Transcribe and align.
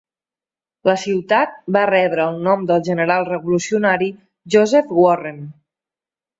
La 0.89 0.95
ciutat 1.01 1.53
va 1.77 1.83
rebre 1.91 2.25
el 2.31 2.41
nom 2.49 2.65
del 2.73 2.83
general 2.89 3.29
revolucionari 3.29 4.11
Joseph 4.57 4.99
Warren. 5.05 5.41